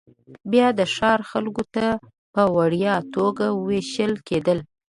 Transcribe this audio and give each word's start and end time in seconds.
بیا 0.51 0.67
د 0.79 0.81
ښار 0.95 1.19
خلکو 1.31 1.63
ته 1.75 1.85
په 2.33 2.43
وړیا 2.57 2.95
توګه 3.15 3.45
وېشل 3.65 4.13
کېدل 4.27 4.59